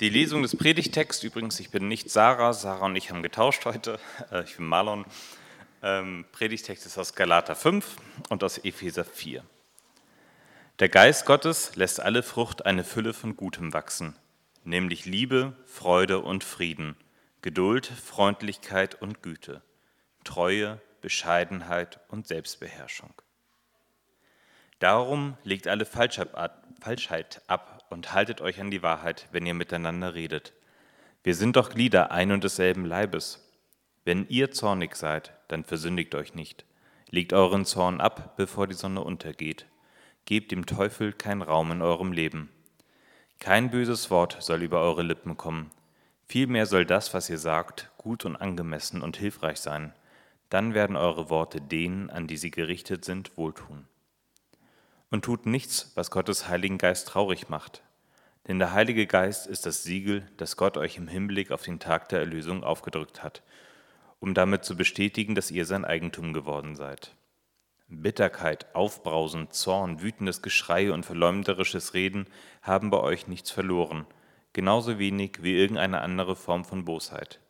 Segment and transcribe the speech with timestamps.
[0.00, 3.98] Die Lesung des Predigtexts, übrigens, ich bin nicht Sarah, Sarah und ich haben getauscht heute,
[4.30, 5.06] äh, ich bin Marlon.
[5.82, 7.96] Ähm, Predigtext ist aus Galater 5
[8.28, 9.42] und aus Epheser 4.
[10.80, 14.14] Der Geist Gottes lässt alle Frucht eine Fülle von Gutem wachsen,
[14.64, 16.94] nämlich Liebe, Freude und Frieden,
[17.40, 19.62] Geduld, Freundlichkeit und Güte,
[20.24, 23.14] Treue, Bescheidenheit und Selbstbeherrschung.
[24.78, 30.52] Darum legt alle Falschheit ab und haltet euch an die Wahrheit, wenn ihr miteinander redet.
[31.22, 33.48] Wir sind doch Glieder ein und desselben Leibes.
[34.04, 36.64] Wenn ihr zornig seid, dann versündigt euch nicht.
[37.10, 39.66] Legt euren Zorn ab, bevor die Sonne untergeht.
[40.24, 42.50] Gebt dem Teufel keinen Raum in eurem Leben.
[43.38, 45.70] Kein böses Wort soll über eure Lippen kommen.
[46.26, 49.92] Vielmehr soll das, was ihr sagt, gut und angemessen und hilfreich sein.
[50.48, 53.86] Dann werden eure Worte denen, an die sie gerichtet sind, wohltun
[55.10, 57.82] und tut nichts, was Gottes Heiligen Geist traurig macht.
[58.46, 62.08] Denn der Heilige Geist ist das Siegel, das Gott euch im Hinblick auf den Tag
[62.08, 63.42] der Erlösung aufgedrückt hat,
[64.20, 67.16] um damit zu bestätigen, dass ihr sein Eigentum geworden seid.
[67.88, 72.26] Bitterkeit, Aufbrausen, Zorn, wütendes Geschrei und verleumderisches Reden
[72.62, 74.06] haben bei euch nichts verloren,
[74.52, 77.40] genauso wenig wie irgendeine andere Form von Bosheit.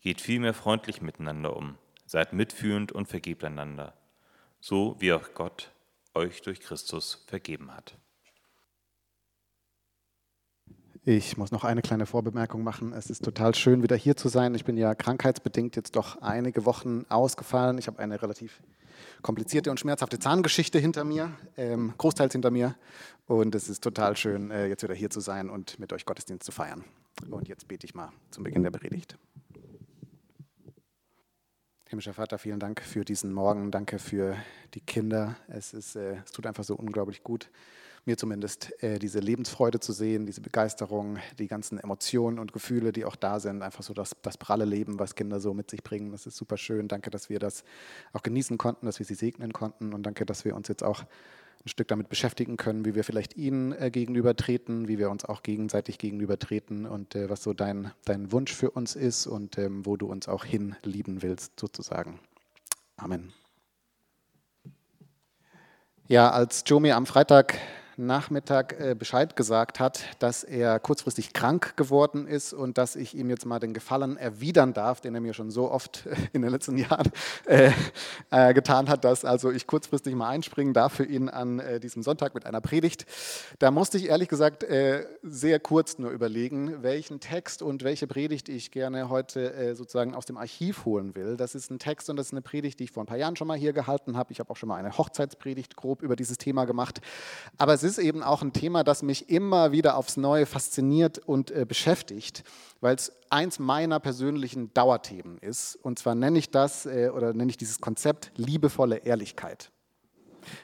[0.00, 3.94] Geht vielmehr freundlich miteinander um, seid mitfühlend und vergebt einander,
[4.60, 5.72] so wie auch Gott
[6.14, 7.96] euch durch Christus vergeben hat.
[11.06, 12.94] Ich muss noch eine kleine Vorbemerkung machen.
[12.94, 14.54] Es ist total schön, wieder hier zu sein.
[14.54, 17.76] Ich bin ja krankheitsbedingt jetzt doch einige Wochen ausgefallen.
[17.76, 18.62] Ich habe eine relativ
[19.20, 22.74] komplizierte und schmerzhafte Zahngeschichte hinter mir, ähm, großteils hinter mir.
[23.26, 26.42] Und es ist total schön, äh, jetzt wieder hier zu sein und mit euch Gottesdienst
[26.42, 26.84] zu feiern.
[27.30, 29.18] Und jetzt bete ich mal zum Beginn der Predigt.
[31.90, 33.70] Himmlischer Vater, vielen Dank für diesen Morgen.
[33.70, 34.36] Danke für
[34.72, 35.36] die Kinder.
[35.48, 37.50] Es, ist, äh, es tut einfach so unglaublich gut,
[38.06, 43.04] mir zumindest äh, diese Lebensfreude zu sehen, diese Begeisterung, die ganzen Emotionen und Gefühle, die
[43.04, 43.62] auch da sind.
[43.62, 46.12] Einfach so das, das pralle Leben, was Kinder so mit sich bringen.
[46.12, 46.88] Das ist super schön.
[46.88, 47.64] Danke, dass wir das
[48.12, 49.94] auch genießen konnten, dass wir sie segnen konnten.
[49.94, 51.04] Und danke, dass wir uns jetzt auch
[51.64, 55.42] ein Stück damit beschäftigen können, wie wir vielleicht ihnen äh, gegenübertreten, wie wir uns auch
[55.42, 59.96] gegenseitig gegenübertreten und äh, was so dein, dein Wunsch für uns ist und ähm, wo
[59.96, 62.20] du uns auch hinlieben willst, sozusagen.
[62.96, 63.32] Amen.
[66.06, 67.58] Ja, als Joe mir am Freitag
[67.96, 73.30] Nachmittag äh, Bescheid gesagt hat, dass er kurzfristig krank geworden ist und dass ich ihm
[73.30, 76.76] jetzt mal den Gefallen erwidern darf, den er mir schon so oft in den letzten
[76.76, 77.10] Jahren
[77.46, 77.70] äh,
[78.30, 82.02] äh, getan hat, dass also ich kurzfristig mal einspringen darf für ihn an äh, diesem
[82.02, 83.06] Sonntag mit einer Predigt.
[83.58, 88.48] Da musste ich ehrlich gesagt äh, sehr kurz nur überlegen, welchen Text und welche Predigt
[88.48, 91.36] ich gerne heute äh, sozusagen aus dem Archiv holen will.
[91.36, 93.36] Das ist ein Text und das ist eine Predigt, die ich vor ein paar Jahren
[93.36, 94.32] schon mal hier gehalten habe.
[94.32, 97.00] Ich habe auch schon mal eine Hochzeitspredigt grob über dieses Thema gemacht.
[97.58, 101.50] Aber es ist eben auch ein Thema, das mich immer wieder aufs Neue fasziniert und
[101.50, 102.44] äh, beschäftigt,
[102.80, 105.76] weil es eins meiner persönlichen Dauerthemen ist.
[105.76, 109.70] Und zwar nenne ich das äh, oder nenne ich dieses Konzept liebevolle Ehrlichkeit.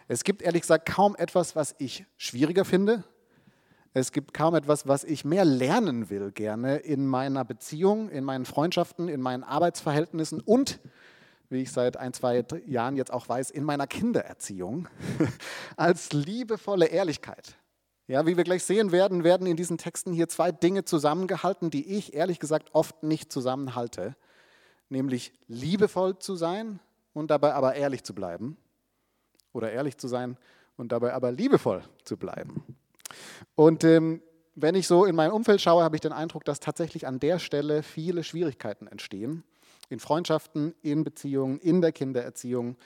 [0.09, 3.04] Es gibt ehrlich gesagt kaum etwas, was ich schwieriger finde.
[3.92, 8.44] Es gibt kaum etwas, was ich mehr lernen will gerne in meiner Beziehung, in meinen
[8.44, 10.78] Freundschaften, in meinen Arbeitsverhältnissen und
[11.50, 14.88] wie ich seit ein, zwei Jahren jetzt auch weiß, in meiner Kindererziehung
[15.76, 17.56] als liebevolle Ehrlichkeit.
[18.06, 21.96] Ja, wie wir gleich sehen werden, werden in diesen Texten hier zwei Dinge zusammengehalten, die
[21.96, 24.16] ich ehrlich gesagt oft nicht zusammenhalte,
[24.88, 26.80] nämlich liebevoll zu sein
[27.12, 28.56] und dabei aber ehrlich zu bleiben
[29.52, 30.36] oder ehrlich zu sein
[30.76, 32.76] und dabei aber liebevoll zu bleiben.
[33.54, 34.22] Und ähm,
[34.54, 37.38] wenn ich so in mein Umfeld schaue, habe ich den Eindruck, dass tatsächlich an der
[37.38, 39.44] Stelle viele Schwierigkeiten entstehen
[39.90, 42.76] in Freundschaften, in Beziehungen, in der Kindererziehung.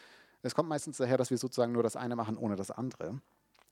[0.42, 3.20] Es kommt meistens daher, dass wir sozusagen nur das eine machen ohne das andere.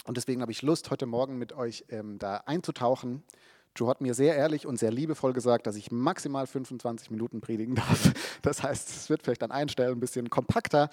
[0.04, 3.22] Und deswegen habe ich Lust, heute Morgen mit euch ähm, da einzutauchen.
[3.75, 7.75] Joe hat mir sehr ehrlich und sehr liebevoll gesagt, dass ich maximal 25 Minuten predigen
[7.76, 8.12] darf.
[8.42, 10.91] Das heißt, es wird vielleicht an einen Stellen ein bisschen kompakter,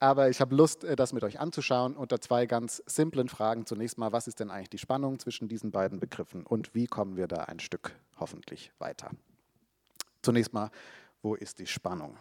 [0.00, 3.66] aber ich habe Lust, äh, das mit euch anzuschauen unter zwei ganz simplen Fragen.
[3.66, 7.16] Zunächst mal, was ist denn eigentlich die Spannung zwischen diesen beiden Begriffen und wie kommen
[7.16, 9.10] wir da ein Stück hoffentlich weiter?
[10.22, 10.70] Zunächst mal,
[11.26, 12.16] wo ist die Spannung?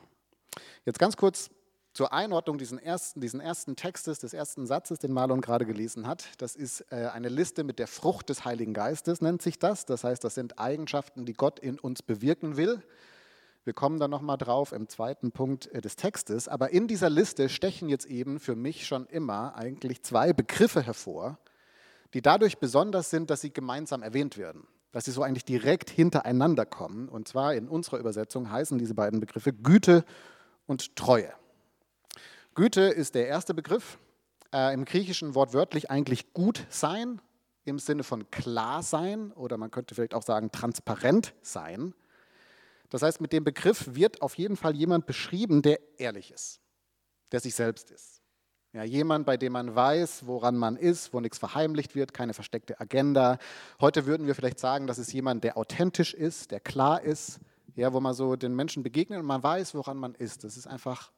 [0.83, 1.51] Jetzt ganz kurz
[1.93, 6.27] zur Einordnung diesen ersten, diesen ersten Textes, des ersten Satzes, den Marlon gerade gelesen hat.
[6.39, 9.85] Das ist äh, eine Liste mit der Frucht des Heiligen Geistes, nennt sich das.
[9.85, 12.81] Das heißt, das sind Eigenschaften, die Gott in uns bewirken will.
[13.63, 16.47] Wir kommen dann nochmal drauf im zweiten Punkt äh, des Textes.
[16.47, 21.37] Aber in dieser Liste stechen jetzt eben für mich schon immer eigentlich zwei Begriffe hervor,
[22.15, 26.65] die dadurch besonders sind, dass sie gemeinsam erwähnt werden dass sie so eigentlich direkt hintereinander
[26.65, 27.09] kommen.
[27.09, 30.05] Und zwar in unserer Übersetzung heißen diese beiden Begriffe Güte
[30.67, 31.33] und Treue.
[32.53, 33.97] Güte ist der erste Begriff,
[34.53, 37.21] äh, im Griechischen wortwörtlich eigentlich gut sein.
[37.65, 41.93] im Sinne von klar sein oder man könnte vielleicht auch sagen transparent sein.
[42.89, 46.61] Das heißt, mit dem Begriff wird auf jeden Fall jemand beschrieben, der ehrlich ist,
[47.33, 48.21] der sich selbst ist.
[48.75, 52.77] Ja, jemand, bei dem man weiß, woran man ist, wo nichts verheimlicht wird, keine versteckte
[52.81, 53.37] Agenda.
[53.79, 57.39] Heute würden wir vielleicht sagen, das ist jemand, der authentisch ist, der klar ist,
[57.77, 60.43] ja, wo man so den Menschen begegnet und man weiß, woran man ist.
[60.43, 61.13] Das ist einfach,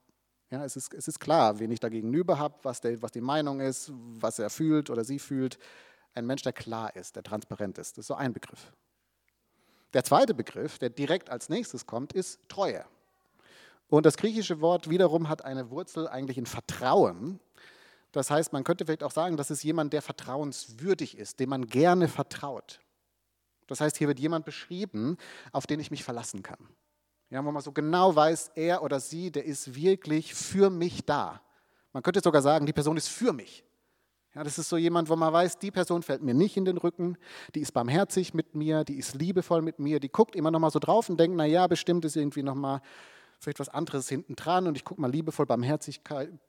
[0.51, 3.59] ja, es ist, es ist klar, wen ich da gegenüber habe, was, was die Meinung
[3.59, 5.57] ist, was er fühlt oder sie fühlt.
[6.13, 7.97] Ein Mensch, der klar ist, der transparent ist.
[7.97, 8.71] Das ist so ein Begriff.
[9.93, 12.85] Der zweite Begriff, der direkt als nächstes kommt, ist Treue.
[13.89, 17.39] Und das griechische Wort wiederum hat eine Wurzel eigentlich in Vertrauen.
[18.17, 21.67] Das heißt, man könnte vielleicht auch sagen, das ist jemand, der vertrauenswürdig ist, dem man
[21.67, 22.79] gerne vertraut.
[23.67, 25.17] Das heißt, hier wird jemand beschrieben,
[25.51, 26.57] auf den ich mich verlassen kann.
[27.29, 31.41] Ja, wo man so genau weiß, er oder sie, der ist wirklich für mich da.
[31.93, 33.63] Man könnte sogar sagen, die Person ist für mich.
[34.33, 36.77] Ja, das ist so jemand, wo man weiß, die Person fällt mir nicht in den
[36.77, 37.17] Rücken,
[37.53, 40.71] die ist barmherzig mit mir, die ist liebevoll mit mir, die guckt immer noch mal
[40.71, 42.81] so drauf und denkt, na ja, bestimmt ist irgendwie noch mal
[43.39, 46.01] vielleicht was anderes hinten dran und ich gucke mal liebevoll barmherzig,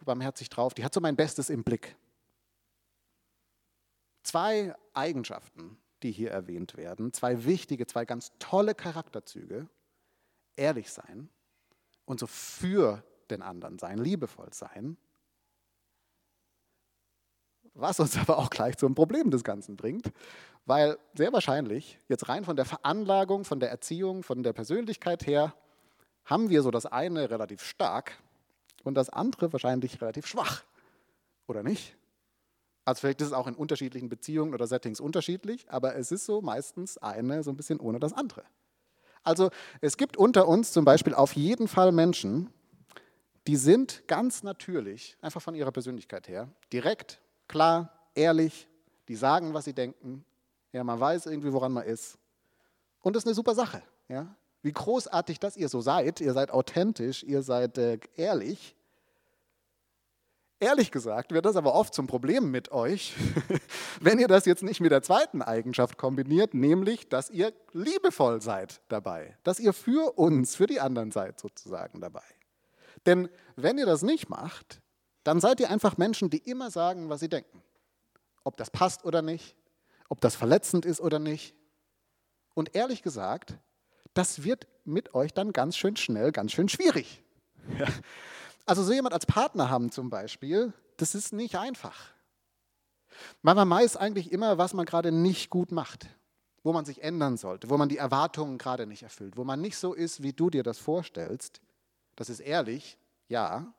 [0.05, 0.75] barmherzig drauf.
[0.75, 1.97] Die hat so mein Bestes im Blick.
[4.23, 9.69] Zwei Eigenschaften, die hier erwähnt werden, zwei wichtige, zwei ganz tolle Charakterzüge.
[10.57, 11.29] Ehrlich sein
[12.05, 14.97] und so für den anderen sein, liebevoll sein.
[17.75, 20.11] Was uns aber auch gleich zum Problem des Ganzen bringt,
[20.65, 25.55] weil sehr wahrscheinlich, jetzt rein von der Veranlagung, von der Erziehung, von der Persönlichkeit her,
[26.29, 28.19] haben wir so das eine relativ stark
[28.85, 30.63] und das andere wahrscheinlich relativ schwach.
[31.47, 31.97] Oder nicht?
[32.85, 36.41] Also vielleicht ist es auch in unterschiedlichen Beziehungen oder Settings unterschiedlich, aber es ist so
[36.41, 38.45] meistens eine so ein bisschen ohne das andere.
[39.23, 42.53] Also es gibt unter uns zum Beispiel auf jeden Fall Menschen,
[43.47, 48.69] die sind ganz natürlich, einfach von ihrer Persönlichkeit her, direkt, klar, ehrlich,
[49.09, 50.25] die sagen, was sie denken,
[50.73, 52.19] ja, man weiß irgendwie, woran man ist.
[53.01, 53.83] Und das ist eine super Sache.
[54.09, 54.35] Ja?
[54.63, 56.21] Wie großartig, dass ihr so seid.
[56.21, 58.75] Ihr seid authentisch, ihr seid äh, ehrlich.
[60.61, 63.15] Ehrlich gesagt wird das aber oft zum Problem mit euch,
[64.01, 68.81] wenn ihr das jetzt nicht mit der zweiten Eigenschaft kombiniert, nämlich, dass ihr liebevoll seid
[68.89, 72.25] dabei, dass ihr für uns, für die anderen seid sozusagen dabei.
[73.07, 74.81] Denn wenn ihr das nicht macht,
[75.23, 77.63] dann seid ihr einfach Menschen, die immer sagen, was sie denken.
[78.43, 79.55] Ob das passt oder nicht,
[80.09, 81.55] ob das verletzend ist oder nicht.
[82.55, 83.59] Und ehrlich gesagt,
[84.19, 87.23] das wird mit euch dann ganz schön schnell, ganz schön schwierig.
[87.79, 87.87] Ja.
[88.67, 92.13] Also so jemand als Partner haben zum Beispiel, das ist nicht einfach.
[93.43, 96.09] Man weiß eigentlich immer, was man gerade nicht gut macht,
[96.65, 99.79] wo man sich ändern sollte, wo man die Erwartungen gerade nicht erfüllt, wo man nicht
[99.79, 101.61] so ist, wie du dir das vorstellst.
[102.17, 102.99] Das ist ehrlich,
[103.29, 103.73] ja,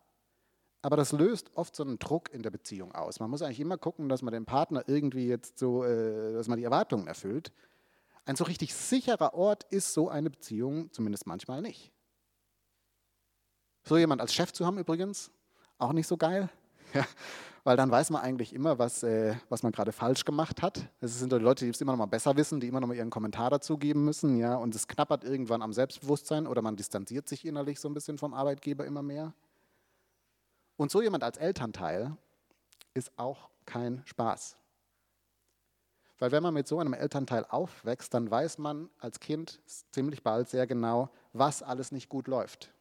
[0.82, 3.20] aber das löst oft so einen Druck in der Beziehung aus.
[3.20, 6.58] Man muss eigentlich immer gucken, dass man den Partner irgendwie jetzt so, äh, dass man
[6.58, 7.52] die Erwartungen erfüllt.
[8.30, 11.92] Ein so richtig sicherer Ort ist so eine Beziehung zumindest manchmal nicht.
[13.82, 15.32] So jemand als Chef zu haben übrigens,
[15.80, 16.48] auch nicht so geil.
[16.94, 17.06] Ja,
[17.64, 20.90] weil dann weiß man eigentlich immer, was, äh, was man gerade falsch gemacht hat.
[21.02, 22.98] Es sind die Leute, die es immer noch mal besser wissen, die immer noch mal
[22.98, 24.38] ihren Kommentar dazu geben müssen.
[24.38, 28.18] Ja, und es knappert irgendwann am Selbstbewusstsein oder man distanziert sich innerlich so ein bisschen
[28.18, 29.36] vom Arbeitgeber immer mehr.
[30.78, 32.18] Und so jemand als Elternteil
[32.96, 34.56] ist auch kein Spaß.
[36.20, 39.62] Weil wenn man mit so einem Elternteil aufwächst, dann weiß man als Kind
[39.92, 42.74] ziemlich bald sehr genau, was alles nicht gut läuft.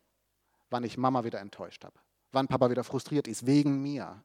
[0.70, 1.94] Wann ich Mama wieder enttäuscht habe,
[2.32, 4.22] wann Papa wieder frustriert ist wegen mir.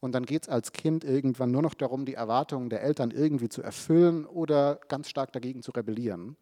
[0.00, 3.48] Und dann geht es als Kind irgendwann nur noch darum, die Erwartungen der Eltern irgendwie
[3.48, 6.36] zu erfüllen oder ganz stark dagegen zu rebellieren.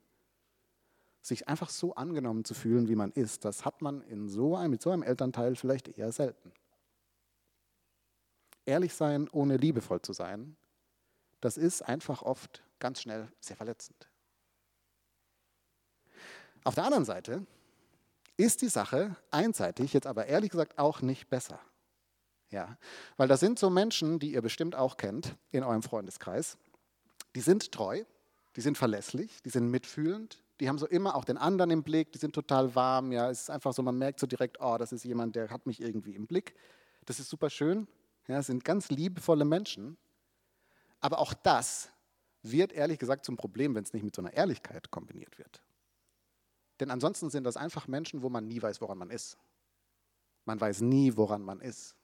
[1.21, 4.73] Sich einfach so angenommen zu fühlen, wie man ist, das hat man in so einem,
[4.73, 6.51] mit so einem Elternteil vielleicht eher selten.
[8.67, 10.57] Ehrlich sein, ohne liebevoll zu sein,
[11.43, 14.09] das ist einfach oft ganz schnell sehr verletzend.
[16.65, 17.45] Auf der anderen Seite
[18.37, 21.61] ist die Sache einseitig, jetzt aber ehrlich gesagt auch nicht besser.
[22.51, 22.79] Ja,
[23.17, 26.59] weil das sind so Menschen, die ihr bestimmt auch kennt in eurem Freundeskreis.
[27.35, 28.05] Die sind treu,
[28.57, 32.13] die sind verlässlich, die sind mitfühlend, die haben so immer auch den anderen im Blick,
[32.13, 33.11] die sind total warm.
[33.11, 35.67] Ja, es ist einfach so, man merkt so direkt, oh, das ist jemand, der hat
[35.67, 36.55] mich irgendwie im Blick.
[37.05, 37.89] Das ist super schön.
[38.29, 39.97] Ja, sind ganz liebevolle Menschen.
[41.03, 41.91] Aber auch das
[42.43, 45.63] wird ehrlich gesagt zum Problem, wenn es nicht mit so einer Ehrlichkeit kombiniert wird.
[46.81, 49.37] Denn ansonsten sind das einfach Menschen, wo man nie weiß, woran man ist.
[50.45, 51.95] Man weiß nie, woran man ist.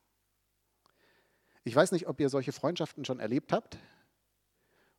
[1.65, 3.79] Ich weiß nicht, ob ihr solche Freundschaften schon erlebt habt,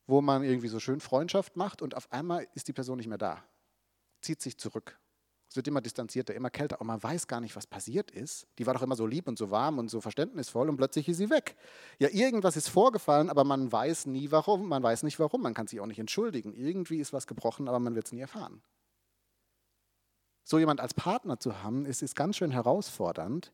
[0.08, 3.18] wo man irgendwie so schön Freundschaft macht und auf einmal ist die Person nicht mehr
[3.18, 3.44] da,
[4.22, 5.00] zieht sich zurück.
[5.50, 8.48] Es wird immer distanzierter, immer kälter und man weiß gar nicht, was passiert ist.
[8.60, 11.18] Die war doch immer so lieb und so warm und so verständnisvoll und plötzlich ist
[11.18, 11.58] sie weg.
[11.98, 15.66] Ja, irgendwas ist vorgefallen, aber man weiß nie warum, man weiß nicht warum, man kann
[15.66, 16.54] sich auch nicht entschuldigen.
[16.54, 18.62] Irgendwie ist was gebrochen, aber man wird es nie erfahren.
[20.44, 23.52] So jemand als Partner zu haben, ist, ist ganz schön herausfordernd,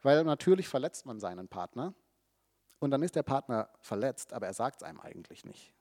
[0.00, 1.94] weil natürlich verletzt man seinen Partner
[2.78, 5.74] und dann ist der Partner verletzt, aber er sagt es einem eigentlich nicht.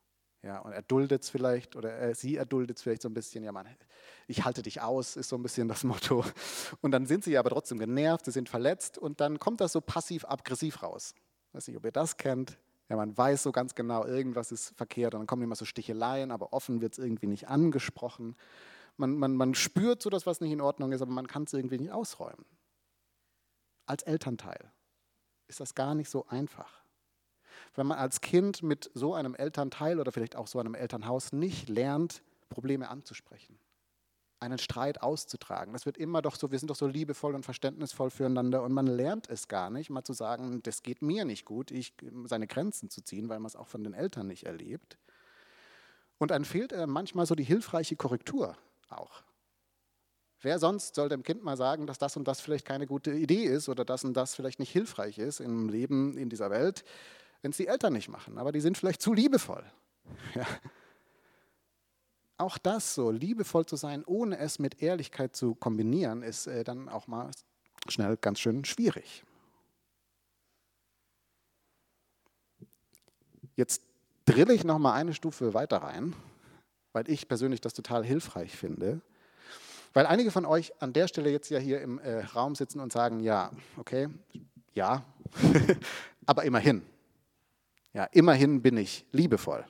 [0.43, 3.43] Ja, und er duldet es vielleicht oder er, sie erduldet es vielleicht so ein bisschen.
[3.43, 3.67] Ja, Mann,
[4.27, 6.25] ich halte dich aus, ist so ein bisschen das Motto.
[6.81, 9.81] Und dann sind sie aber trotzdem genervt, sie sind verletzt und dann kommt das so
[9.81, 11.13] passiv-aggressiv raus.
[11.49, 12.57] Ich weiß nicht, ob ihr das kennt.
[12.89, 16.31] Ja, man weiß so ganz genau, irgendwas ist verkehrt und dann kommen immer so Sticheleien,
[16.31, 18.35] aber offen wird es irgendwie nicht angesprochen.
[18.97, 21.53] Man, man, man spürt so, dass was nicht in Ordnung ist, aber man kann es
[21.53, 22.45] irgendwie nicht ausräumen.
[23.85, 24.71] Als Elternteil
[25.47, 26.80] ist das gar nicht so einfach
[27.75, 31.69] wenn man als Kind mit so einem Elternteil oder vielleicht auch so einem Elternhaus nicht
[31.69, 33.57] lernt, Probleme anzusprechen,
[34.39, 35.73] einen Streit auszutragen.
[35.73, 38.87] Das wird immer doch so, wir sind doch so liebevoll und verständnisvoll füreinander und man
[38.87, 41.93] lernt es gar nicht, mal zu sagen, das geht mir nicht gut, ich,
[42.25, 44.97] seine Grenzen zu ziehen, weil man es auch von den Eltern nicht erlebt.
[46.17, 48.57] Und dann fehlt manchmal so die hilfreiche Korrektur
[48.89, 49.23] auch.
[50.41, 53.43] Wer sonst soll dem Kind mal sagen, dass das und das vielleicht keine gute Idee
[53.43, 56.83] ist oder das und das vielleicht nicht hilfreich ist im Leben in dieser Welt?
[57.41, 59.63] Wenn es die Eltern nicht machen, aber die sind vielleicht zu liebevoll.
[60.35, 60.45] Ja.
[62.37, 66.89] Auch das so, liebevoll zu sein, ohne es mit Ehrlichkeit zu kombinieren, ist äh, dann
[66.89, 67.29] auch mal
[67.87, 69.23] schnell ganz schön schwierig.
[73.55, 73.83] Jetzt
[74.25, 76.15] drille ich noch mal eine Stufe weiter rein,
[76.93, 79.01] weil ich persönlich das total hilfreich finde.
[79.93, 82.91] Weil einige von euch an der Stelle jetzt ja hier im äh, Raum sitzen und
[82.91, 84.09] sagen, ja, okay,
[84.73, 85.03] ja,
[86.25, 86.81] aber immerhin.
[87.93, 89.65] Ja, immerhin bin ich liebevoll.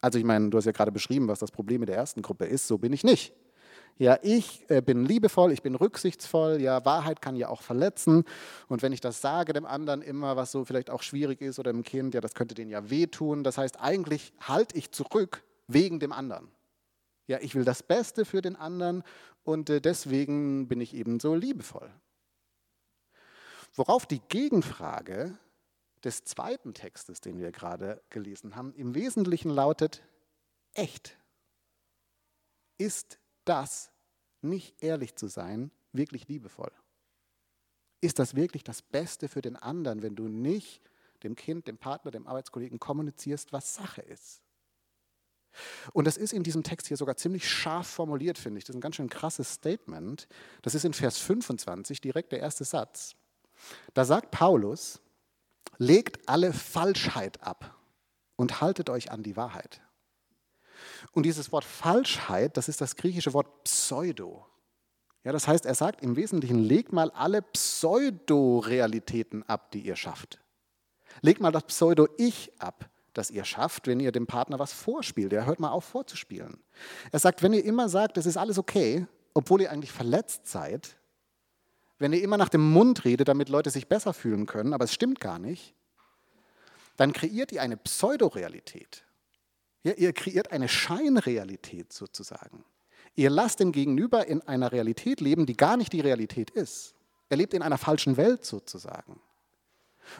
[0.00, 2.44] Also ich meine, du hast ja gerade beschrieben, was das Problem mit der ersten Gruppe
[2.44, 3.34] ist, so bin ich nicht.
[3.98, 8.24] Ja, ich äh, bin liebevoll, ich bin rücksichtsvoll, ja, Wahrheit kann ja auch verletzen.
[8.68, 11.72] Und wenn ich das sage dem anderen immer, was so vielleicht auch schwierig ist oder
[11.72, 13.42] dem Kind, ja, das könnte denen ja wehtun.
[13.42, 16.48] Das heißt, eigentlich halte ich zurück wegen dem anderen.
[17.26, 19.02] Ja, ich will das Beste für den anderen
[19.44, 21.90] und äh, deswegen bin ich eben so liebevoll.
[23.74, 25.38] Worauf die Gegenfrage
[26.04, 30.02] des zweiten Textes, den wir gerade gelesen haben, im Wesentlichen lautet,
[30.74, 31.16] echt.
[32.78, 33.90] Ist das
[34.42, 36.72] nicht ehrlich zu sein, wirklich liebevoll?
[38.00, 40.82] Ist das wirklich das Beste für den anderen, wenn du nicht
[41.22, 44.42] dem Kind, dem Partner, dem Arbeitskollegen kommunizierst, was Sache ist?
[45.92, 48.64] Und das ist in diesem Text hier sogar ziemlich scharf formuliert, finde ich.
[48.64, 50.28] Das ist ein ganz schön krasses Statement.
[50.60, 53.14] Das ist in Vers 25 direkt der erste Satz.
[53.94, 55.00] Da sagt Paulus,
[55.78, 57.76] Legt alle Falschheit ab
[58.36, 59.80] und haltet euch an die Wahrheit.
[61.12, 64.46] Und dieses Wort Falschheit, das ist das griechische Wort Pseudo.
[65.24, 70.40] Ja, das heißt, er sagt im Wesentlichen, legt mal alle Pseudo-Realitäten ab, die ihr schafft.
[71.20, 75.32] Legt mal das Pseudo-Ich ab, das ihr schafft, wenn ihr dem Partner was vorspielt.
[75.32, 76.62] Er hört mal auf vorzuspielen.
[77.10, 80.96] Er sagt, wenn ihr immer sagt, es ist alles okay, obwohl ihr eigentlich verletzt seid,
[81.98, 84.92] wenn ihr immer nach dem Mund redet, damit Leute sich besser fühlen können, aber es
[84.92, 85.74] stimmt gar nicht,
[86.96, 89.04] dann kreiert ihr eine Pseudorealität.
[89.82, 92.64] Ja, ihr kreiert eine Scheinrealität sozusagen.
[93.14, 96.94] Ihr lasst den Gegenüber in einer Realität leben, die gar nicht die Realität ist.
[97.28, 99.20] Er lebt in einer falschen Welt sozusagen.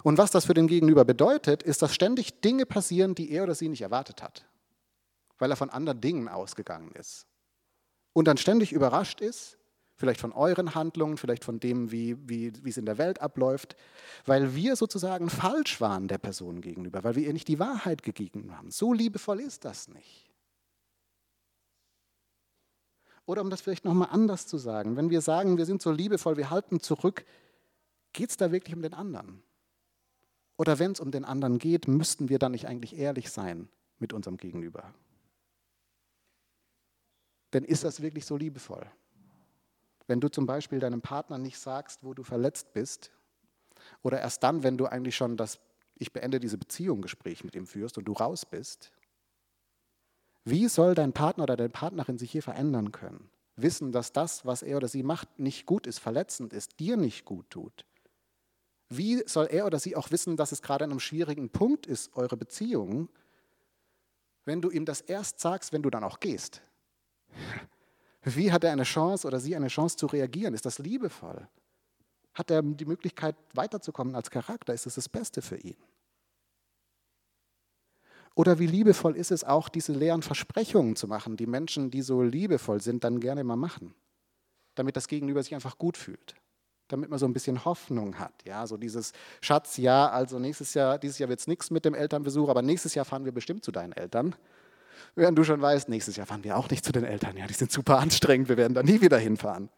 [0.02, 3.54] Und was das für den Gegenüber bedeutet, ist, dass ständig Dinge passieren, die er oder
[3.54, 4.46] sie nicht erwartet hat,
[5.38, 7.26] weil er von anderen Dingen ausgegangen ist.
[8.12, 9.55] Und dann ständig überrascht ist,
[9.96, 13.76] vielleicht von euren Handlungen, vielleicht von dem, wie, wie, wie es in der Welt abläuft,
[14.26, 18.56] weil wir sozusagen falsch waren der Person gegenüber, weil wir ihr nicht die Wahrheit gegeben
[18.56, 18.70] haben.
[18.70, 20.30] So liebevoll ist das nicht.
[23.24, 26.36] Oder um das vielleicht nochmal anders zu sagen, wenn wir sagen, wir sind so liebevoll,
[26.36, 27.24] wir halten zurück,
[28.12, 29.42] geht es da wirklich um den anderen?
[30.56, 34.12] Oder wenn es um den anderen geht, müssten wir dann nicht eigentlich ehrlich sein mit
[34.12, 34.94] unserem Gegenüber?
[37.52, 38.86] Denn ist das wirklich so liebevoll?
[40.06, 43.10] Wenn du zum Beispiel deinem Partner nicht sagst, wo du verletzt bist,
[44.02, 45.60] oder erst dann, wenn du eigentlich schon das
[45.98, 48.92] Ich beende diese Beziehung Gespräch mit ihm führst und du raus bist,
[50.44, 53.30] wie soll dein Partner oder deine Partnerin sich hier verändern können?
[53.56, 57.24] Wissen, dass das, was er oder sie macht, nicht gut ist, verletzend ist, dir nicht
[57.24, 57.84] gut tut.
[58.88, 62.14] Wie soll er oder sie auch wissen, dass es gerade an einem schwierigen Punkt ist,
[62.14, 63.08] eure Beziehung,
[64.44, 66.62] wenn du ihm das erst sagst, wenn du dann auch gehst?
[68.34, 70.52] Wie hat er eine Chance oder sie eine Chance zu reagieren?
[70.52, 71.48] Ist das liebevoll?
[72.34, 74.74] Hat er die Möglichkeit weiterzukommen als Charakter?
[74.74, 75.76] Ist es das Beste für ihn?
[78.34, 82.22] Oder wie liebevoll ist es auch, diese leeren Versprechungen zu machen, die Menschen, die so
[82.22, 83.94] liebevoll sind, dann gerne mal machen?
[84.76, 86.36] damit das Gegenüber sich einfach gut fühlt.
[86.88, 88.32] Damit man so ein bisschen Hoffnung hat.
[88.44, 91.94] Ja, so dieses Schatz, ja, also nächstes Jahr, dieses Jahr wird es nichts mit dem
[91.94, 94.36] Elternbesuch, aber nächstes Jahr fahren wir bestimmt zu deinen Eltern.
[95.14, 97.36] Während du schon weißt, nächstes Jahr fahren wir auch nicht zu den Eltern.
[97.36, 99.68] Ja, die sind super anstrengend, wir werden da nie wieder hinfahren.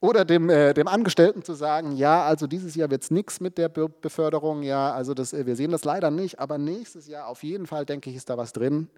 [0.00, 3.58] Oder dem, äh, dem Angestellten zu sagen, ja, also dieses Jahr wird es nichts mit
[3.58, 7.26] der Be Beförderung, ja, also das, äh, wir sehen das leider nicht, aber nächstes Jahr
[7.26, 8.88] auf jeden Fall, denke ich, ist da was drin,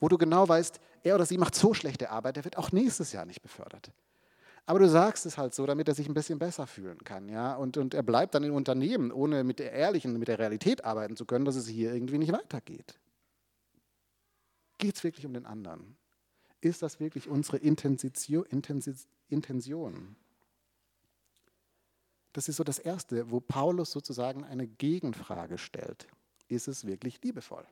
[0.00, 3.12] wo du genau weißt, er oder sie macht so schlechte Arbeit, der wird auch nächstes
[3.12, 3.90] Jahr nicht befördert.
[4.66, 7.54] Aber du sagst es halt so, damit er sich ein bisschen besser fühlen kann, ja,
[7.54, 11.16] und, und er bleibt dann im Unternehmen, ohne mit der ehrlichen, mit der Realität arbeiten
[11.16, 12.99] zu können, dass es hier irgendwie nicht weitergeht.
[14.80, 15.96] Geht es wirklich um den anderen?
[16.62, 18.56] Ist das wirklich unsere Intention?
[22.32, 26.08] Das ist so das Erste, wo Paulus sozusagen eine Gegenfrage stellt.
[26.48, 27.66] Ist es wirklich liebevoll?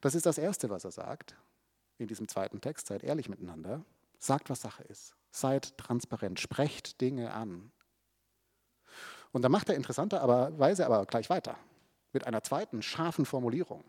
[0.00, 1.34] Das ist das Erste, was er sagt
[1.98, 2.86] in diesem zweiten Text.
[2.86, 3.84] Seid ehrlich miteinander.
[4.20, 5.16] Sagt, was Sache ist.
[5.32, 6.38] Seid transparent.
[6.38, 7.72] Sprecht Dinge an.
[9.32, 11.58] Und dann macht er interessanterweise aber gleich weiter
[12.12, 13.82] mit einer zweiten scharfen Formulierung.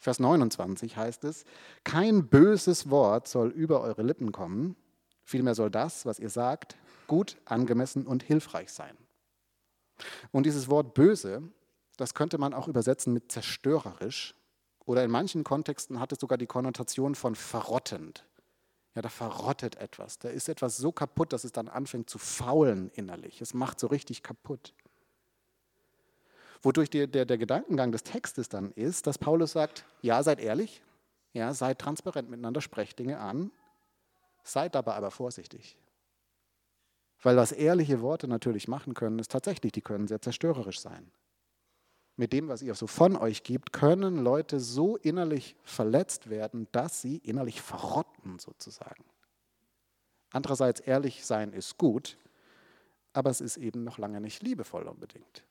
[0.00, 1.44] Vers 29 heißt es,
[1.84, 4.74] kein böses Wort soll über eure Lippen kommen,
[5.22, 6.76] vielmehr soll das, was ihr sagt,
[7.06, 8.96] gut, angemessen und hilfreich sein.
[10.32, 11.42] Und dieses Wort böse,
[11.98, 14.34] das könnte man auch übersetzen mit zerstörerisch
[14.86, 18.26] oder in manchen Kontexten hat es sogar die Konnotation von verrottend.
[18.94, 20.18] Ja, da verrottet etwas.
[20.18, 23.40] Da ist etwas so kaputt, dass es dann anfängt zu faulen innerlich.
[23.40, 24.74] Es macht so richtig kaputt.
[26.62, 30.82] Wodurch der, der, der Gedankengang des Textes dann ist, dass Paulus sagt, ja, seid ehrlich,
[31.32, 33.50] ja, seid transparent miteinander, sprecht Dinge an,
[34.42, 35.76] seid dabei aber vorsichtig.
[37.22, 41.10] Weil was ehrliche Worte natürlich machen können, ist tatsächlich, die können sehr zerstörerisch sein.
[42.16, 47.00] Mit dem, was ihr so von euch gibt, können Leute so innerlich verletzt werden, dass
[47.00, 49.04] sie innerlich verrotten sozusagen.
[50.32, 52.18] Andererseits, ehrlich sein ist gut,
[53.12, 55.44] aber es ist eben noch lange nicht liebevoll unbedingt.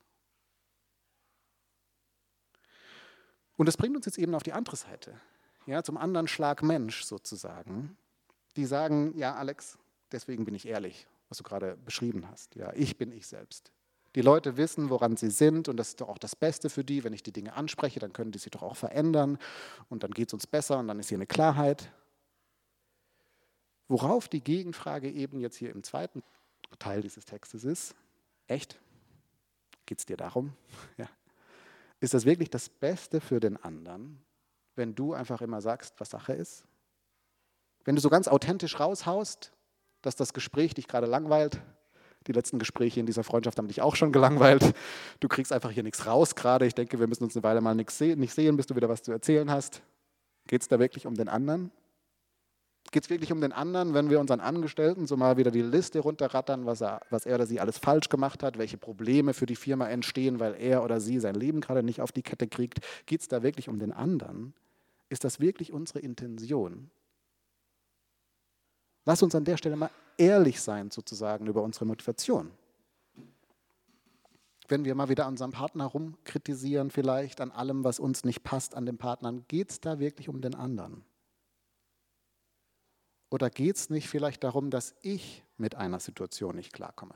[3.60, 5.20] Und das bringt uns jetzt eben auf die andere Seite,
[5.66, 7.96] ja, zum anderen Schlag Mensch sozusagen.
[8.56, 9.78] Die sagen, ja, Alex,
[10.10, 12.56] deswegen bin ich ehrlich was du gerade beschrieben hast.
[12.56, 13.72] Ja, ich bin ich selbst.
[14.16, 17.04] Die Leute wissen, woran sie sind und das ist doch auch das Beste für die.
[17.04, 19.38] Wenn ich die Dinge anspreche, dann können die sich doch auch verändern
[19.88, 21.92] und dann geht es uns besser und dann ist hier eine Klarheit.
[23.86, 26.24] Worauf die Gegenfrage eben jetzt hier im zweiten
[26.80, 27.94] Teil dieses Textes ist,
[28.48, 28.80] echt?
[29.86, 30.52] Geht es dir darum?
[30.96, 31.08] Ja.
[32.00, 34.22] Ist das wirklich das Beste für den anderen,
[34.74, 36.64] wenn du einfach immer sagst, was Sache ist?
[37.84, 39.52] Wenn du so ganz authentisch raushaust,
[40.02, 41.60] dass das Gespräch dich gerade langweilt.
[42.26, 44.74] Die letzten Gespräche in dieser Freundschaft haben dich auch schon gelangweilt.
[45.20, 46.66] Du kriegst einfach hier nichts raus gerade.
[46.66, 49.12] Ich denke, wir müssen uns eine Weile mal nicht sehen, bis du wieder was zu
[49.12, 49.82] erzählen hast.
[50.46, 51.70] Geht es da wirklich um den anderen?
[52.92, 56.00] Geht es wirklich um den anderen, wenn wir unseren Angestellten so mal wieder die Liste
[56.00, 59.54] runterrattern, was er, was er oder sie alles falsch gemacht hat, welche Probleme für die
[59.54, 62.80] Firma entstehen, weil er oder sie sein Leben gerade nicht auf die Kette kriegt?
[63.06, 64.54] Geht es da wirklich um den anderen?
[65.08, 66.90] Ist das wirklich unsere Intention?
[69.04, 72.50] Lass uns an der Stelle mal ehrlich sein, sozusagen, über unsere Motivation.
[74.68, 78.74] Wenn wir mal wieder an unserem Partner rumkritisieren, vielleicht an allem, was uns nicht passt
[78.74, 81.04] an den Partnern, geht es da wirklich um den anderen?
[83.30, 87.14] Oder geht es nicht vielleicht darum, dass ich mit einer Situation nicht klarkomme?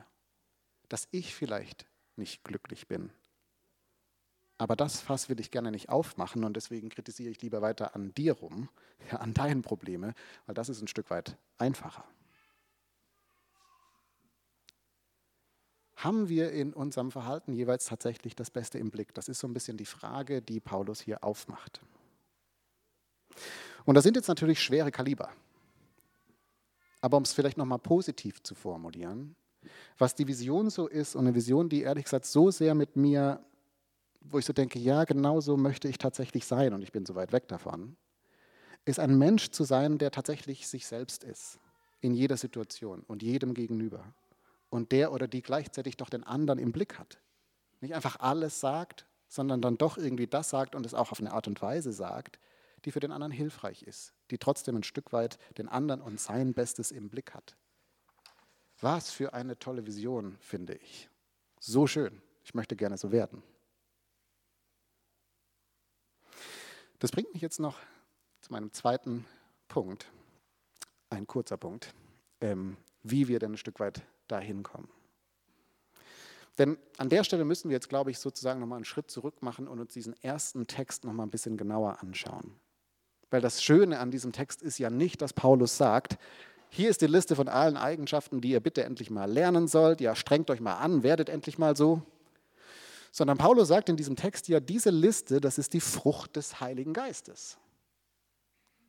[0.89, 3.11] Dass ich vielleicht nicht glücklich bin?
[4.57, 8.15] Aber das Fass will ich gerne nicht aufmachen und deswegen kritisiere ich lieber weiter an
[8.15, 8.69] dir rum,
[9.11, 10.15] ja, an deinen Probleme,
[10.47, 12.05] weil das ist ein Stück weit einfacher.
[15.97, 19.15] Haben wir in unserem Verhalten jeweils tatsächlich das Beste im Blick?
[19.15, 21.81] Das ist so ein bisschen die Frage, die Paulus hier aufmacht.
[23.85, 25.33] Und das sind jetzt natürlich schwere Kaliber.
[27.05, 29.37] Aber um es vielleicht nochmal positiv zu formulieren,
[29.99, 33.45] was die Vision so ist und eine Vision, die ehrlich gesagt so sehr mit mir
[34.25, 37.15] wo ich so denke, ja, genau so möchte ich tatsächlich sein und ich bin so
[37.15, 37.97] weit weg davon,
[38.85, 41.59] ist ein Mensch zu sein, der tatsächlich sich selbst ist,
[42.01, 44.15] in jeder Situation und jedem gegenüber.
[44.71, 47.21] Und der oder die gleichzeitig doch den anderen im Blick hat.
[47.81, 51.33] Nicht einfach alles sagt, sondern dann doch irgendwie das sagt und es auch auf eine
[51.33, 52.39] Art und Weise sagt,
[52.85, 56.55] die für den anderen hilfreich ist, die trotzdem ein Stück weit den anderen und sein
[56.55, 57.57] Bestes im Blick hat.
[58.81, 61.09] Was für eine tolle Vision, finde ich.
[61.59, 62.21] So schön.
[62.45, 63.43] Ich möchte gerne so werden.
[66.99, 67.79] Das bringt mich jetzt noch
[68.41, 69.25] zu meinem zweiten
[69.69, 70.11] Punkt,
[71.09, 71.95] ein kurzer Punkt,
[72.41, 74.89] ähm, wie wir denn ein Stück weit dahin kommen.
[76.59, 79.67] Denn an der Stelle müssen wir jetzt, glaube ich, sozusagen nochmal einen Schritt zurück machen
[79.67, 82.55] und uns diesen ersten Text nochmal ein bisschen genauer anschauen.
[83.35, 86.19] Weil das Schöne an diesem Text ist ja nicht, dass Paulus sagt,
[86.69, 90.01] hier ist die Liste von allen Eigenschaften, die ihr bitte endlich mal lernen sollt.
[90.01, 92.01] Ja, strengt euch mal an, werdet endlich mal so.
[93.11, 96.93] Sondern Paulus sagt in diesem Text ja, diese Liste, das ist die Frucht des Heiligen
[96.93, 97.59] Geistes.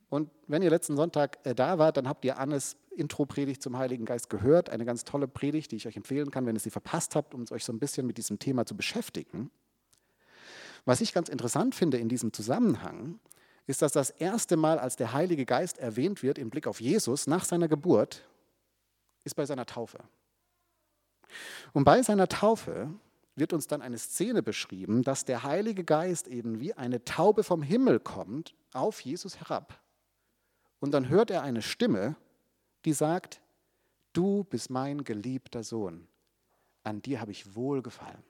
[0.09, 4.05] Und wenn ihr letzten Sonntag äh, da wart, dann habt ihr Annes Intro-Predigt zum Heiligen
[4.05, 4.69] Geist gehört.
[4.69, 7.45] Eine ganz tolle Predigt, die ich euch empfehlen kann, wenn ihr sie verpasst habt, um
[7.49, 9.49] euch so ein bisschen mit diesem Thema zu beschäftigen.
[10.85, 13.19] Was ich ganz interessant finde in diesem Zusammenhang,
[13.67, 17.27] ist, dass das erste Mal, als der Heilige Geist erwähnt wird im Blick auf Jesus
[17.27, 18.27] nach seiner Geburt,
[19.23, 19.99] ist bei seiner Taufe.
[21.73, 22.89] Und bei seiner Taufe
[23.35, 27.61] wird uns dann eine Szene beschrieben, dass der Heilige Geist eben wie eine Taube vom
[27.61, 29.81] Himmel kommt auf Jesus herab.
[30.79, 32.15] Und dann hört er eine Stimme,
[32.85, 33.41] die sagt,
[34.13, 36.07] du bist mein geliebter Sohn,
[36.83, 38.23] an dir habe ich wohlgefallen.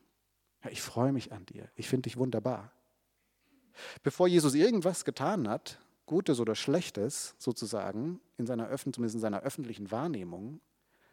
[0.69, 2.71] Ich freue mich an dir, ich finde dich wunderbar.
[4.03, 9.91] Bevor Jesus irgendwas getan hat, Gutes oder Schlechtes sozusagen, in seiner, zumindest in seiner öffentlichen
[9.91, 10.61] Wahrnehmung,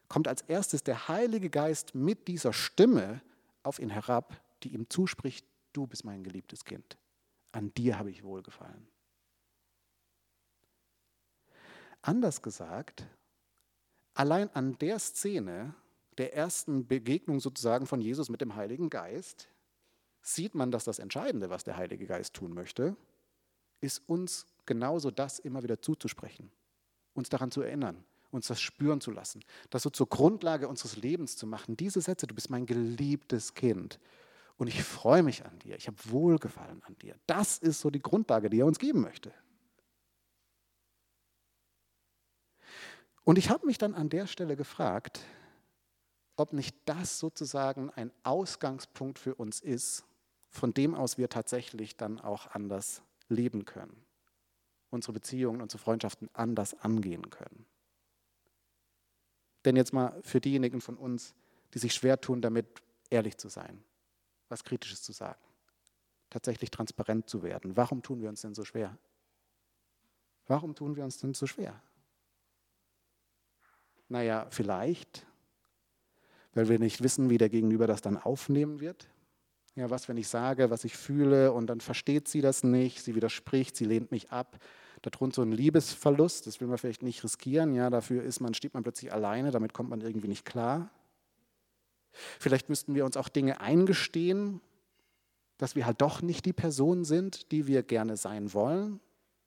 [0.09, 3.22] kommt als erstes der Heilige Geist mit dieser Stimme
[3.62, 6.98] auf ihn herab, die ihm zuspricht, du bist mein geliebtes Kind,
[7.53, 8.87] an dir habe ich wohlgefallen.
[12.03, 13.07] Anders gesagt,
[14.14, 15.75] allein an der Szene
[16.18, 19.48] der ersten Begegnung sozusagen von Jesus mit dem Heiligen Geist
[20.22, 22.96] sieht man, dass das Entscheidende, was der Heilige Geist tun möchte,
[23.80, 26.50] ist uns genauso das immer wieder zuzusprechen,
[27.14, 31.37] uns daran zu erinnern, uns das spüren zu lassen, das so zur Grundlage unseres Lebens
[31.37, 31.76] zu machen.
[31.76, 33.98] Diese Sätze, du bist mein geliebtes Kind
[34.56, 37.16] und ich freue mich an dir, ich habe Wohlgefallen an dir.
[37.26, 39.35] Das ist so die Grundlage, die er uns geben möchte.
[43.24, 45.20] Und ich habe mich dann an der Stelle gefragt,
[46.37, 50.04] ob nicht das sozusagen ein Ausgangspunkt für uns ist,
[50.53, 54.05] von dem aus wir tatsächlich dann auch anders leben können,
[54.91, 57.67] unsere Beziehungen, unsere Freundschaften anders angehen können.
[59.65, 61.35] Denn jetzt mal für diejenigen von uns,
[61.73, 62.67] die sich schwer tun, damit
[63.11, 63.83] ehrlich zu sein,
[64.49, 65.41] was Kritisches zu sagen,
[66.29, 67.77] tatsächlich transparent zu werden.
[67.77, 68.99] Warum tun wir uns denn so schwer?
[70.47, 71.81] Warum tun wir uns denn so schwer?
[74.09, 75.25] Naja, vielleicht,
[76.53, 79.09] weil wir nicht wissen, wie der Gegenüber das dann aufnehmen wird.
[79.74, 83.14] Ja, was, wenn ich sage, was ich fühle und dann versteht sie das nicht, sie
[83.14, 84.58] widerspricht, sie lehnt mich ab.
[85.00, 87.74] Darunter so ein Liebesverlust, das will man vielleicht nicht riskieren.
[87.74, 90.90] Ja, dafür ist man, steht man plötzlich alleine, damit kommt man irgendwie nicht klar.
[92.38, 94.61] Vielleicht müssten wir uns auch Dinge eingestehen,
[95.56, 99.00] dass wir halt doch nicht die Person sind, die wir gerne sein wollen,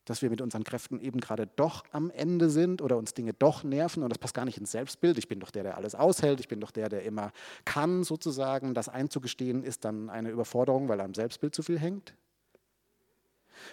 [0.06, 3.64] dass wir mit unseren Kräften eben gerade doch am Ende sind oder uns Dinge doch
[3.64, 5.18] nerven und das passt gar nicht ins Selbstbild.
[5.18, 7.32] Ich bin doch der, der alles aushält, ich bin doch der, der immer
[7.66, 8.74] kann sozusagen.
[8.74, 12.14] Das einzugestehen ist dann eine Überforderung, weil am Selbstbild zu viel hängt.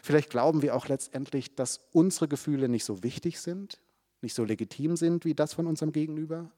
[0.02, 3.80] Vielleicht glauben wir auch letztendlich, dass unsere Gefühle nicht so wichtig sind,
[4.22, 6.50] nicht so legitim sind wie das von unserem Gegenüber.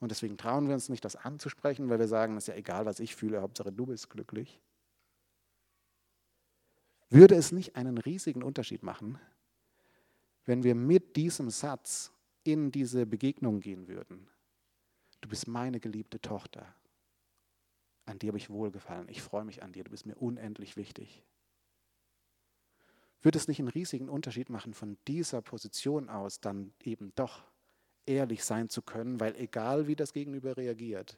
[0.00, 2.84] Und deswegen trauen wir uns nicht, das anzusprechen, weil wir sagen, es ist ja egal,
[2.84, 4.60] was ich fühle, Hauptsache du bist glücklich.
[7.14, 9.20] Würde es nicht einen riesigen Unterschied machen,
[10.46, 12.10] wenn wir mit diesem Satz
[12.42, 14.28] in diese Begegnung gehen würden?
[15.20, 16.74] Du bist meine geliebte Tochter.
[18.04, 19.08] An dir habe ich wohlgefallen.
[19.08, 19.84] Ich freue mich an dir.
[19.84, 21.22] Du bist mir unendlich wichtig.
[23.22, 27.44] Würde es nicht einen riesigen Unterschied machen, von dieser Position aus dann eben doch
[28.06, 31.16] ehrlich sein zu können, weil egal wie das Gegenüber reagiert,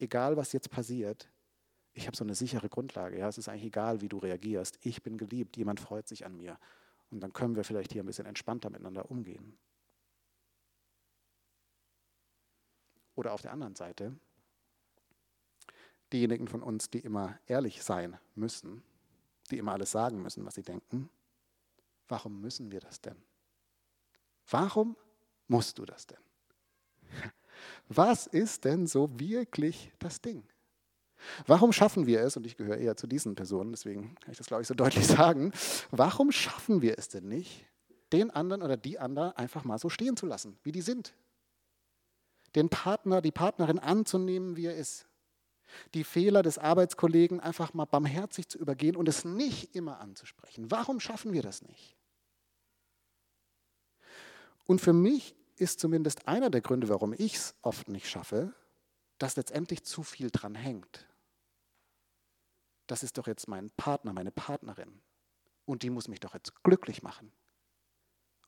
[0.00, 1.30] egal was jetzt passiert,
[1.94, 3.18] ich habe so eine sichere Grundlage.
[3.18, 4.78] Ja, es ist eigentlich egal, wie du reagierst.
[4.82, 6.58] Ich bin geliebt, jemand freut sich an mir.
[7.10, 9.58] Und dann können wir vielleicht hier ein bisschen entspannter miteinander umgehen.
[13.14, 14.16] Oder auf der anderen Seite,
[16.12, 18.82] diejenigen von uns, die immer ehrlich sein müssen,
[19.50, 21.10] die immer alles sagen müssen, was sie denken,
[22.06, 23.16] warum müssen wir das denn?
[24.50, 24.96] Warum
[25.48, 26.20] musst du das denn?
[27.88, 30.44] Was ist denn so wirklich das Ding?
[31.46, 34.46] Warum schaffen wir es, und ich gehöre eher zu diesen Personen, deswegen kann ich das,
[34.46, 35.52] glaube ich, so deutlich sagen,
[35.90, 37.66] warum schaffen wir es denn nicht,
[38.12, 41.14] den anderen oder die andere einfach mal so stehen zu lassen, wie die sind?
[42.54, 45.06] Den Partner, die Partnerin anzunehmen, wie er ist.
[45.92, 50.70] Die Fehler des Arbeitskollegen einfach mal barmherzig zu übergehen und es nicht immer anzusprechen.
[50.70, 51.94] Warum schaffen wir das nicht?
[54.64, 58.54] Und für mich ist zumindest einer der Gründe, warum ich es oft nicht schaffe,
[59.18, 61.07] dass letztendlich zu viel dran hängt
[62.88, 65.00] das ist doch jetzt mein Partner, meine Partnerin.
[65.64, 67.30] Und die muss mich doch jetzt glücklich machen.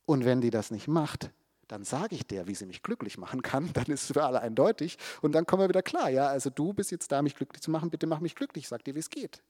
[0.05, 1.31] Und wenn die das nicht macht,
[1.67, 4.41] dann sage ich der, wie sie mich glücklich machen kann, dann ist es für alle
[4.41, 7.61] eindeutig und dann kommen wir wieder klar, ja, also du bist jetzt da, mich glücklich
[7.61, 9.41] zu machen, bitte mach mich glücklich, sag dir, wie es geht.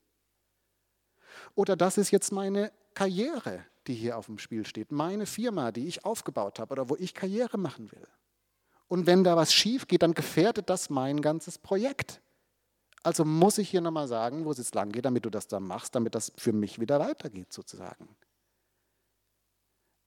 [1.56, 5.88] Oder das ist jetzt meine Karriere, die hier auf dem Spiel steht, meine Firma, die
[5.88, 8.08] ich aufgebaut habe oder wo ich Karriere machen will.
[8.88, 12.22] Und wenn da was schief geht, dann gefährdet das mein ganzes Projekt.
[13.04, 15.64] Also muss ich hier nochmal sagen, wo es jetzt lang geht, damit du das dann
[15.64, 18.16] machst, damit das für mich wieder weitergeht sozusagen.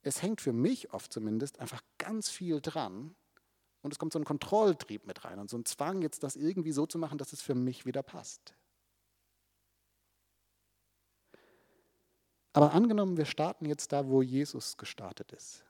[0.02, 3.16] Es hängt für mich oft zumindest einfach ganz viel dran
[3.83, 6.72] und es kommt so ein Kontrolltrieb mit rein und so ein Zwang, jetzt das irgendwie
[6.72, 8.54] so zu machen, dass es für mich wieder passt.
[12.52, 15.64] Aber angenommen, wir starten jetzt da, wo Jesus gestartet ist.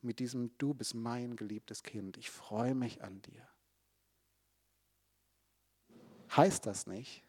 [0.00, 3.48] Mit diesem Du bist mein geliebtes Kind, ich freue mich an dir.
[6.36, 7.22] Heißt das nicht,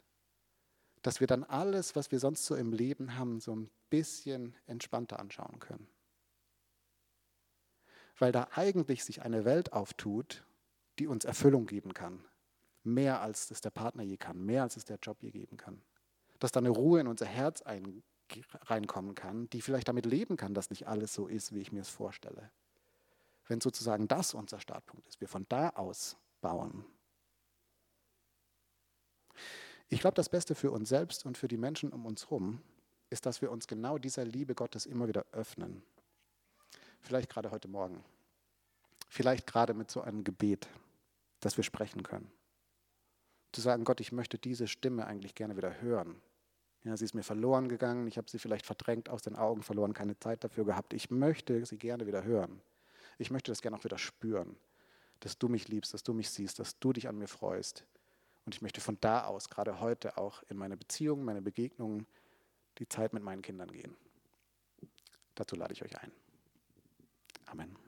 [1.01, 5.19] dass wir dann alles, was wir sonst so im Leben haben, so ein bisschen entspannter
[5.19, 5.87] anschauen können?
[8.17, 10.45] Weil da eigentlich sich eine Welt auftut,
[10.99, 12.23] die uns Erfüllung geben kann.
[12.83, 15.81] Mehr als es der Partner je kann, mehr als es der Job je geben kann.
[16.39, 18.03] Dass da eine Ruhe in unser Herz eingeht
[18.63, 21.81] reinkommen kann, die vielleicht damit leben kann, dass nicht alles so ist, wie ich mir
[21.81, 22.51] es vorstelle.
[23.47, 26.85] Wenn sozusagen das unser Startpunkt ist, wir von da aus bauen.
[29.93, 32.63] Ich glaube, das Beste für uns selbst und für die Menschen um uns herum
[33.11, 35.83] ist, dass wir uns genau dieser Liebe Gottes immer wieder öffnen.
[36.99, 38.03] Vielleicht gerade heute Morgen.
[39.07, 40.67] Vielleicht gerade mit so einem Gebet,
[41.41, 42.31] das wir sprechen können.
[43.51, 46.19] Zu sagen, Gott, ich möchte diese Stimme eigentlich gerne wieder hören.
[46.83, 49.93] Ja, sie ist mir verloren gegangen, ich habe sie vielleicht verdrängt aus den Augen verloren,
[49.93, 50.93] keine Zeit dafür gehabt.
[50.93, 52.63] Ich möchte sie gerne wieder hören.
[53.19, 54.55] Ich möchte das gerne auch wieder spüren,
[55.19, 57.85] dass du mich liebst, dass du mich siehst, dass du dich an mir freust.
[58.45, 62.07] Und ich möchte von da aus, gerade heute, auch in meine Beziehungen, meine Begegnungen,
[62.77, 63.95] die Zeit mit meinen Kindern gehen.
[65.35, 66.11] Dazu lade ich euch ein.
[67.45, 67.82] Amen.